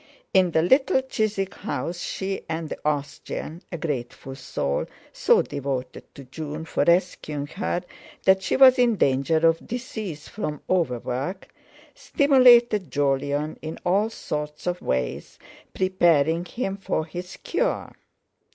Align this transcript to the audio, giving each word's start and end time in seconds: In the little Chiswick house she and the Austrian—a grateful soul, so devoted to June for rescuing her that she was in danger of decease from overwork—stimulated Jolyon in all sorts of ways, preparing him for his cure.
In 0.33 0.49
the 0.49 0.63
little 0.63 1.03
Chiswick 1.03 1.53
house 1.53 1.99
she 1.99 2.41
and 2.49 2.69
the 2.69 2.79
Austrian—a 2.83 3.77
grateful 3.77 4.33
soul, 4.35 4.87
so 5.13 5.43
devoted 5.43 6.15
to 6.15 6.23
June 6.23 6.65
for 6.65 6.83
rescuing 6.85 7.45
her 7.45 7.83
that 8.23 8.41
she 8.41 8.55
was 8.55 8.79
in 8.79 8.95
danger 8.95 9.47
of 9.47 9.67
decease 9.67 10.27
from 10.27 10.59
overwork—stimulated 10.67 12.89
Jolyon 12.89 13.59
in 13.61 13.77
all 13.85 14.09
sorts 14.09 14.65
of 14.65 14.81
ways, 14.81 15.37
preparing 15.71 16.45
him 16.45 16.77
for 16.77 17.05
his 17.05 17.37
cure. 17.37 17.93